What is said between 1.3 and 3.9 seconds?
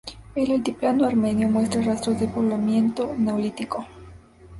muestra rastros de poblamiento neolítico.